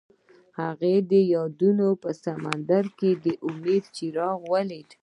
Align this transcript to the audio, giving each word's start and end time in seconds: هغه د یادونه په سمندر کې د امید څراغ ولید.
هغه 0.59 0.91
د 1.11 1.13
یادونه 1.35 1.85
په 2.03 2.09
سمندر 2.25 2.83
کې 2.99 3.11
د 3.25 3.25
امید 3.47 3.83
څراغ 3.95 4.39
ولید. 4.53 4.89